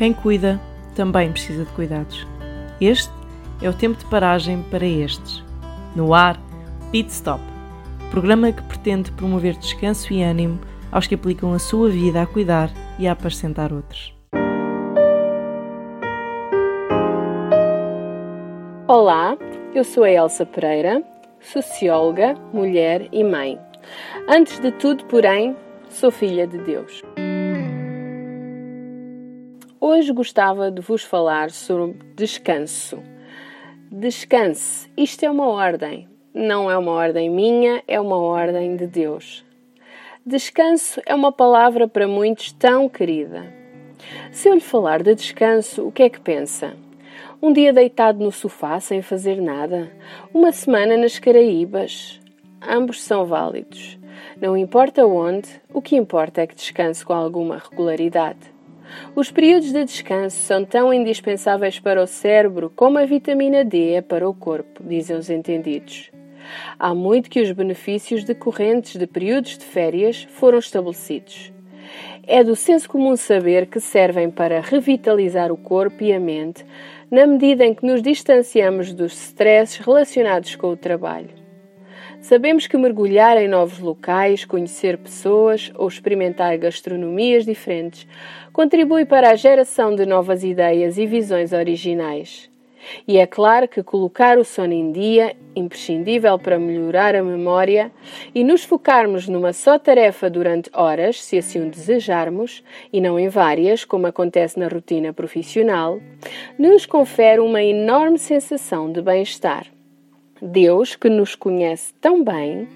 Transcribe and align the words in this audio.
Quem 0.00 0.14
cuida 0.14 0.58
também 0.96 1.30
precisa 1.30 1.62
de 1.62 1.70
cuidados. 1.72 2.26
Este 2.80 3.12
é 3.60 3.68
o 3.68 3.74
tempo 3.74 3.98
de 3.98 4.06
paragem 4.06 4.62
para 4.70 4.86
estes. 4.86 5.44
No 5.94 6.14
ar, 6.14 6.40
Pit 6.90 7.10
Stop, 7.10 7.42
programa 8.10 8.50
que 8.50 8.62
pretende 8.62 9.12
promover 9.12 9.54
descanso 9.58 10.10
e 10.14 10.22
ânimo 10.22 10.58
aos 10.90 11.06
que 11.06 11.14
aplicam 11.14 11.52
a 11.52 11.58
sua 11.58 11.90
vida 11.90 12.22
a 12.22 12.26
cuidar 12.26 12.70
e 12.98 13.06
a 13.06 13.12
apacentar 13.12 13.74
outros. 13.74 14.14
Olá, 18.88 19.36
eu 19.74 19.84
sou 19.84 20.04
a 20.04 20.10
Elsa 20.10 20.46
Pereira, 20.46 21.02
socióloga, 21.40 22.36
mulher 22.54 23.06
e 23.12 23.22
mãe. 23.22 23.58
Antes 24.26 24.58
de 24.60 24.72
tudo, 24.72 25.04
porém, 25.04 25.54
sou 25.90 26.10
filha 26.10 26.46
de 26.46 26.56
Deus. 26.56 27.02
Hoje 29.92 30.12
gostava 30.12 30.70
de 30.70 30.80
vos 30.80 31.02
falar 31.02 31.50
sobre 31.50 31.98
descanso. 32.14 33.02
Descanse, 33.90 34.88
isto 34.96 35.24
é 35.24 35.28
uma 35.28 35.48
ordem. 35.48 36.08
Não 36.32 36.70
é 36.70 36.78
uma 36.78 36.92
ordem 36.92 37.28
minha, 37.28 37.82
é 37.88 38.00
uma 38.00 38.16
ordem 38.16 38.76
de 38.76 38.86
Deus. 38.86 39.44
Descanso 40.24 41.02
é 41.04 41.12
uma 41.12 41.32
palavra 41.32 41.88
para 41.88 42.06
muitos 42.06 42.52
tão 42.52 42.88
querida. 42.88 43.52
Se 44.30 44.48
eu 44.48 44.54
lhe 44.54 44.60
falar 44.60 45.02
de 45.02 45.12
descanso, 45.12 45.84
o 45.84 45.90
que 45.90 46.04
é 46.04 46.08
que 46.08 46.20
pensa? 46.20 46.76
Um 47.42 47.52
dia 47.52 47.72
deitado 47.72 48.22
no 48.22 48.30
sofá 48.30 48.78
sem 48.78 49.02
fazer 49.02 49.42
nada? 49.42 49.90
Uma 50.32 50.52
semana 50.52 50.96
nas 50.96 51.18
Caraíbas? 51.18 52.20
Ambos 52.62 53.02
são 53.02 53.26
válidos. 53.26 53.98
Não 54.40 54.56
importa 54.56 55.04
onde, 55.04 55.48
o 55.74 55.82
que 55.82 55.96
importa 55.96 56.42
é 56.42 56.46
que 56.46 56.54
descanse 56.54 57.04
com 57.04 57.12
alguma 57.12 57.58
regularidade. 57.58 58.59
Os 59.14 59.30
períodos 59.30 59.72
de 59.72 59.84
descanso 59.84 60.36
são 60.38 60.64
tão 60.64 60.92
indispensáveis 60.92 61.78
para 61.78 62.02
o 62.02 62.06
cérebro 62.06 62.72
como 62.74 62.98
a 62.98 63.04
vitamina 63.04 63.64
D 63.64 63.92
é 63.92 64.02
para 64.02 64.28
o 64.28 64.34
corpo, 64.34 64.82
dizem 64.84 65.16
os 65.16 65.30
entendidos. 65.30 66.10
Há 66.78 66.94
muito 66.94 67.30
que 67.30 67.40
os 67.40 67.52
benefícios 67.52 68.24
decorrentes 68.24 68.96
de 68.96 69.06
períodos 69.06 69.58
de 69.58 69.64
férias 69.64 70.26
foram 70.30 70.58
estabelecidos. 70.58 71.52
É 72.26 72.44
do 72.44 72.54
senso 72.54 72.88
comum 72.88 73.16
saber 73.16 73.66
que 73.66 73.80
servem 73.80 74.30
para 74.30 74.60
revitalizar 74.60 75.50
o 75.50 75.56
corpo 75.56 76.04
e 76.04 76.12
a 76.12 76.20
mente, 76.20 76.64
na 77.10 77.26
medida 77.26 77.64
em 77.64 77.74
que 77.74 77.84
nos 77.84 78.02
distanciamos 78.02 78.92
dos 78.92 79.12
stresses 79.12 79.78
relacionados 79.78 80.54
com 80.54 80.68
o 80.68 80.76
trabalho. 80.76 81.39
Sabemos 82.20 82.66
que 82.66 82.76
mergulhar 82.76 83.38
em 83.38 83.48
novos 83.48 83.78
locais, 83.78 84.44
conhecer 84.44 84.98
pessoas 84.98 85.72
ou 85.74 85.88
experimentar 85.88 86.56
gastronomias 86.58 87.44
diferentes 87.44 88.06
contribui 88.52 89.06
para 89.06 89.30
a 89.30 89.34
geração 89.34 89.94
de 89.94 90.04
novas 90.04 90.44
ideias 90.44 90.98
e 90.98 91.06
visões 91.06 91.52
originais. 91.52 92.50
E 93.06 93.18
é 93.18 93.26
claro 93.26 93.66
que 93.66 93.82
colocar 93.82 94.38
o 94.38 94.44
sono 94.44 94.72
em 94.72 94.92
dia, 94.92 95.34
imprescindível 95.56 96.38
para 96.38 96.58
melhorar 96.58 97.14
a 97.14 97.22
memória, 97.22 97.90
e 98.34 98.44
nos 98.44 98.64
focarmos 98.64 99.28
numa 99.28 99.52
só 99.52 99.78
tarefa 99.78 100.30
durante 100.30 100.70
horas, 100.72 101.22
se 101.22 101.38
assim 101.38 101.66
o 101.66 101.70
desejarmos, 101.70 102.62
e 102.92 103.00
não 103.00 103.18
em 103.18 103.28
várias, 103.28 103.84
como 103.84 104.06
acontece 104.06 104.58
na 104.58 104.68
rotina 104.68 105.12
profissional, 105.12 106.00
nos 106.58 106.86
confere 106.86 107.40
uma 107.40 107.62
enorme 107.62 108.18
sensação 108.18 108.90
de 108.92 109.02
bem-estar. 109.02 109.66
Deus, 110.42 110.96
que 110.96 111.10
nos 111.10 111.34
conhece 111.34 111.92
tão 112.00 112.24
bem, 112.24 112.66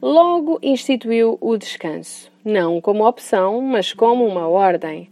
logo 0.00 0.58
instituiu 0.62 1.36
o 1.40 1.56
descanso, 1.56 2.32
não 2.44 2.80
como 2.80 3.06
opção, 3.06 3.60
mas 3.60 3.92
como 3.92 4.26
uma 4.26 4.48
ordem. 4.48 5.10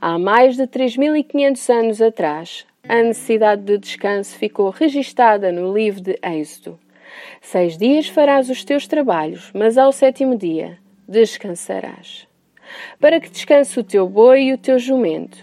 Há 0.00 0.18
mais 0.18 0.56
de 0.56 0.64
3.500 0.64 1.70
anos 1.70 2.02
atrás, 2.02 2.66
a 2.86 3.02
necessidade 3.02 3.62
de 3.62 3.78
descanso 3.78 4.36
ficou 4.36 4.70
registada 4.70 5.50
no 5.50 5.72
livro 5.72 6.02
de 6.02 6.18
Êxodo. 6.22 6.78
Seis 7.40 7.76
dias 7.76 8.06
farás 8.06 8.50
os 8.50 8.62
teus 8.62 8.86
trabalhos, 8.86 9.50
mas 9.54 9.78
ao 9.78 9.92
sétimo 9.92 10.36
dia 10.36 10.78
descansarás. 11.08 12.26
Para 12.98 13.18
que 13.18 13.30
descanse 13.30 13.80
o 13.80 13.84
teu 13.84 14.08
boi 14.08 14.44
e 14.44 14.52
o 14.52 14.58
teu 14.58 14.78
jumento, 14.78 15.38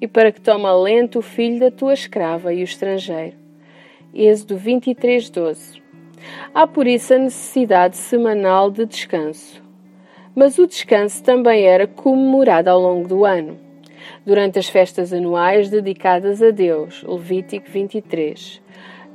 e 0.00 0.08
para 0.08 0.32
que 0.32 0.40
tome 0.40 0.64
alento 0.66 1.18
o 1.18 1.22
filho 1.22 1.60
da 1.60 1.70
tua 1.70 1.94
escrava 1.94 2.52
e 2.52 2.62
o 2.62 2.64
estrangeiro 2.64 3.41
Êxodo 4.14 4.58
23, 4.58 5.30
12. 5.30 5.82
Há 6.52 6.66
por 6.66 6.86
isso 6.86 7.14
a 7.14 7.18
necessidade 7.18 7.96
semanal 7.96 8.70
de 8.70 8.84
descanso. 8.84 9.62
Mas 10.34 10.58
o 10.58 10.66
descanso 10.66 11.22
também 11.22 11.64
era 11.64 11.86
comemorado 11.86 12.68
ao 12.68 12.78
longo 12.78 13.08
do 13.08 13.24
ano, 13.24 13.58
durante 14.26 14.58
as 14.58 14.68
festas 14.68 15.14
anuais 15.14 15.70
dedicadas 15.70 16.42
a 16.42 16.50
Deus, 16.50 17.02
Levítico 17.02 17.70
23. 17.70 18.60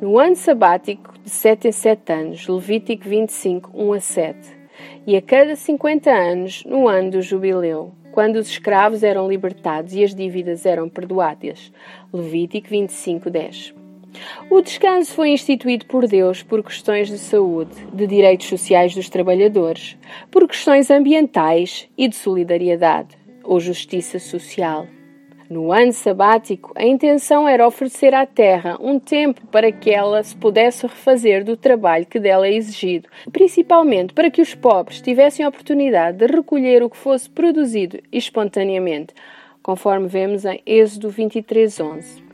No 0.02 0.18
ano 0.18 0.36
sabático, 0.36 1.14
de 1.24 1.30
7 1.30 1.68
em 1.68 1.72
7 1.72 2.14
anos, 2.14 2.48
Levítico 2.48 3.08
25, 3.08 3.70
1 3.76 3.94
a 3.94 4.00
7. 4.00 4.40
E 5.06 5.16
a 5.16 5.22
cada 5.22 5.56
50 5.56 6.10
anos, 6.10 6.64
no 6.66 6.88
ano 6.88 7.12
do 7.12 7.22
jubileu, 7.22 7.92
quando 8.12 8.38
os 8.38 8.50
escravos 8.50 9.04
eram 9.04 9.30
libertados 9.30 9.94
e 9.94 10.04
as 10.04 10.16
dívidas 10.16 10.66
eram 10.66 10.90
perdoadas, 10.90 11.72
Levítico 12.12 12.70
25, 12.70 13.30
10. 13.30 13.87
O 14.50 14.62
descanso 14.62 15.14
foi 15.14 15.30
instituído 15.30 15.86
por 15.86 16.08
Deus 16.08 16.44
por 16.44 16.64
questões 16.64 17.08
de 17.08 17.18
saúde, 17.18 17.76
de 17.94 18.08
direitos 18.08 18.48
sociais 18.48 18.96
dos 18.96 19.10
trabalhadores, 19.10 19.98
por 20.32 20.48
questões 20.48 20.90
ambientais 20.90 21.90
e 21.98 22.08
de 22.08 22.16
solidariedade 22.16 23.18
ou 23.44 23.60
justiça 23.60 24.20
social. 24.20 24.88
No 25.50 25.72
ano 25.72 25.94
sabático, 25.94 26.74
a 26.76 26.86
intenção 26.86 27.48
era 27.48 27.66
oferecer 27.66 28.14
à 28.14 28.26
terra 28.26 28.78
um 28.82 29.00
tempo 29.00 29.48
para 29.48 29.72
que 29.72 29.90
ela 29.90 30.22
se 30.22 30.36
pudesse 30.36 30.86
refazer 30.86 31.46
do 31.46 31.56
trabalho 31.56 32.06
que 32.06 32.20
dela 32.20 32.46
é 32.46 32.54
exigido, 32.54 33.08
principalmente 33.32 34.14
para 34.14 34.30
que 34.30 34.42
os 34.42 34.54
pobres 34.54 35.00
tivessem 35.00 35.46
a 35.46 35.50
oportunidade 35.50 36.18
de 36.18 36.26
recolher 36.26 36.84
o 36.84 36.90
que 36.90 36.98
fosse 36.98 37.30
produzido 37.30 38.00
espontaneamente, 38.12 39.14
conforme 39.64 40.08
vemos 40.08 40.44
em 40.44 40.62
Êxodo 40.66 41.10
23:11. 41.10 42.27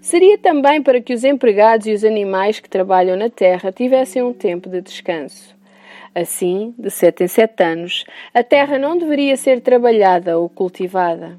Seria 0.00 0.38
também 0.38 0.82
para 0.82 1.00
que 1.00 1.12
os 1.12 1.24
empregados 1.24 1.86
e 1.86 1.92
os 1.92 2.04
animais 2.04 2.60
que 2.60 2.68
trabalham 2.68 3.16
na 3.16 3.30
terra 3.30 3.72
tivessem 3.72 4.22
um 4.22 4.32
tempo 4.32 4.68
de 4.68 4.80
descanso. 4.80 5.56
Assim, 6.14 6.74
de 6.78 6.90
sete 6.90 7.24
em 7.24 7.28
sete 7.28 7.62
anos, 7.62 8.04
a 8.34 8.42
terra 8.42 8.78
não 8.78 8.96
deveria 8.96 9.36
ser 9.36 9.60
trabalhada 9.60 10.38
ou 10.38 10.48
cultivada. 10.48 11.38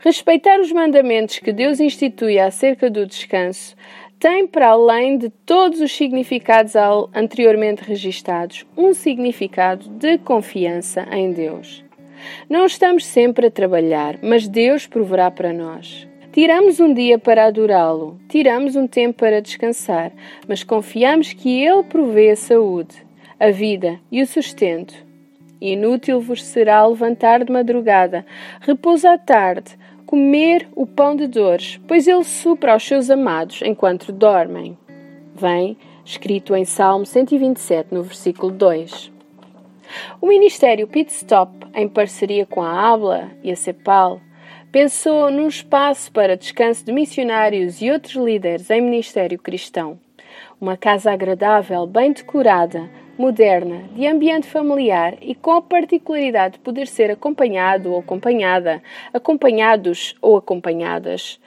Respeitar 0.00 0.58
os 0.60 0.72
mandamentos 0.72 1.38
que 1.38 1.52
Deus 1.52 1.80
institui 1.80 2.38
acerca 2.38 2.90
do 2.90 3.06
descanso 3.06 3.76
tem, 4.18 4.46
para 4.46 4.68
além 4.68 5.16
de 5.16 5.30
todos 5.30 5.80
os 5.80 5.92
significados 5.92 6.74
anteriormente 7.14 7.82
registados, 7.82 8.66
um 8.76 8.92
significado 8.92 9.88
de 9.88 10.18
confiança 10.18 11.06
em 11.10 11.32
Deus. 11.32 11.82
Não 12.48 12.66
estamos 12.66 13.06
sempre 13.06 13.46
a 13.46 13.50
trabalhar, 13.50 14.18
mas 14.22 14.46
Deus 14.46 14.86
proverá 14.86 15.30
para 15.30 15.54
nós. 15.54 16.09
Tiramos 16.32 16.78
um 16.78 16.94
dia 16.94 17.18
para 17.18 17.46
adorá-lo, 17.46 18.16
tiramos 18.28 18.76
um 18.76 18.86
tempo 18.86 19.18
para 19.18 19.42
descansar, 19.42 20.12
mas 20.46 20.62
confiamos 20.62 21.32
que 21.32 21.60
Ele 21.60 21.82
provê 21.82 22.30
a 22.30 22.36
saúde, 22.36 23.04
a 23.38 23.50
vida 23.50 23.98
e 24.12 24.22
o 24.22 24.26
sustento. 24.26 24.94
Inútil 25.60 26.20
vos 26.20 26.44
será 26.44 26.86
levantar 26.86 27.44
de 27.44 27.50
madrugada, 27.50 28.24
repouso 28.60 29.08
à 29.08 29.18
tarde, 29.18 29.76
comer 30.06 30.68
o 30.76 30.86
pão 30.86 31.16
de 31.16 31.26
dores, 31.26 31.80
pois 31.88 32.06
Ele 32.06 32.22
supra 32.22 32.74
aos 32.74 32.86
seus 32.86 33.10
amados 33.10 33.60
enquanto 33.62 34.12
dormem. 34.12 34.78
Vem, 35.34 35.76
escrito 36.04 36.54
em 36.54 36.64
Salmo 36.64 37.04
127, 37.04 37.92
no 37.92 38.04
versículo 38.04 38.52
2. 38.52 39.12
O 40.20 40.28
Ministério 40.28 40.86
Pit 40.86 41.10
Stop, 41.10 41.52
em 41.74 41.88
parceria 41.88 42.46
com 42.46 42.62
a 42.62 42.70
Habla 42.70 43.32
e 43.42 43.50
a 43.50 43.56
CEPAL, 43.56 44.20
pensou 44.72 45.32
num 45.32 45.48
espaço 45.48 46.12
para 46.12 46.36
descanso 46.36 46.84
de 46.84 46.92
missionários 46.92 47.82
e 47.82 47.90
outros 47.90 48.14
líderes 48.14 48.70
em 48.70 48.80
ministério 48.80 49.38
cristão. 49.38 49.98
Uma 50.60 50.76
casa 50.76 51.10
agradável, 51.10 51.86
bem 51.86 52.12
decorada, 52.12 52.88
moderna, 53.18 53.82
de 53.94 54.06
ambiente 54.06 54.46
familiar 54.46 55.16
e 55.20 55.34
com 55.34 55.52
a 55.52 55.62
particularidade 55.62 56.54
de 56.54 56.60
poder 56.60 56.86
ser 56.86 57.10
acompanhado 57.10 57.90
ou 57.90 57.98
acompanhada, 57.98 58.80
acompanhados 59.12 60.14
ou 60.22 60.36
acompanhadas 60.36 61.40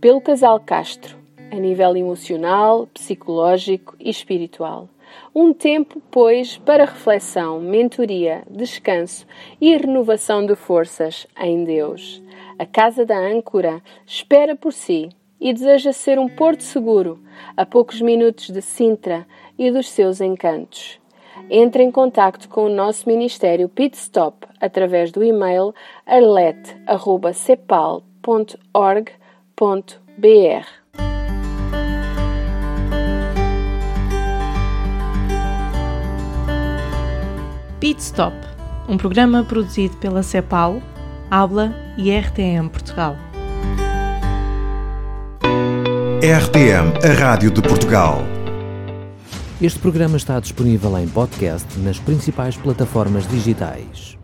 pelo 0.00 0.20
casal 0.20 0.60
Castro, 0.60 1.18
a 1.50 1.56
nível 1.56 1.96
emocional, 1.96 2.86
psicológico 2.94 3.96
e 3.98 4.08
espiritual. 4.08 4.88
Um 5.34 5.52
tempo, 5.52 6.00
pois, 6.10 6.58
para 6.58 6.84
reflexão, 6.84 7.60
mentoria, 7.60 8.42
descanso 8.48 9.26
e 9.60 9.76
renovação 9.76 10.46
de 10.46 10.54
forças 10.54 11.26
em 11.40 11.64
Deus. 11.64 12.22
A 12.58 12.66
Casa 12.66 13.06
da 13.06 13.16
Âncora 13.16 13.82
espera 14.06 14.56
por 14.56 14.72
si 14.72 15.10
e 15.40 15.52
deseja 15.52 15.92
ser 15.92 16.18
um 16.18 16.28
porto 16.28 16.62
seguro 16.62 17.22
a 17.56 17.64
poucos 17.64 18.00
minutos 18.00 18.50
de 18.50 18.60
Sintra 18.60 19.26
e 19.56 19.70
dos 19.70 19.88
seus 19.90 20.20
encantos. 20.20 20.98
Entre 21.48 21.82
em 21.82 21.90
contato 21.90 22.48
com 22.48 22.64
o 22.64 22.68
nosso 22.68 23.08
Ministério 23.08 23.68
Pitstop 23.68 24.46
através 24.60 25.12
do 25.12 25.22
e-mail 25.22 25.72
arlete.cepal.com 26.04 28.08
Pit 37.80 38.02
Stop, 38.02 38.36
um 38.88 38.96
programa 38.96 39.44
produzido 39.44 39.96
pela 39.96 40.22
CEPAL, 40.22 40.82
Habla 41.30 41.74
e 41.98 42.10
RTM 42.10 42.70
Portugal. 42.70 43.14
RTM, 46.22 47.04
a 47.04 47.12
Rádio 47.20 47.50
de 47.50 47.60
Portugal. 47.60 48.22
Este 49.60 49.78
programa 49.78 50.16
está 50.16 50.40
disponível 50.40 50.96
em 50.98 51.06
podcast 51.06 51.78
nas 51.80 51.98
principais 51.98 52.56
plataformas 52.56 53.28
digitais. 53.28 54.17